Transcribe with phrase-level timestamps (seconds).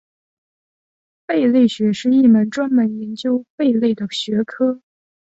[1.27, 4.81] 贝类学是一门专门研究贝类的学科。